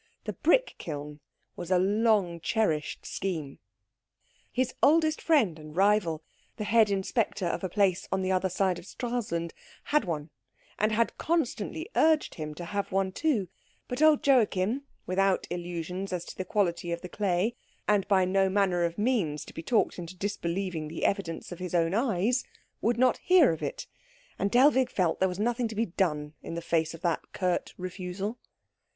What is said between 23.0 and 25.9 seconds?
hear of it, and Dellwig felt there was nothing to be